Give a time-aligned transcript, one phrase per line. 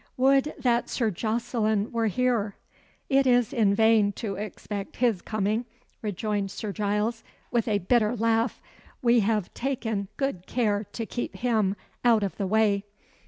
[0.17, 2.55] "Would that Sir Jocelyn were here!"
[3.07, 5.65] "It is in vain to expect his coming,"
[6.01, 8.59] rejoined Sir Giles, with a bitter laugh.
[9.03, 12.83] "We have taken good care to keep him out of the way."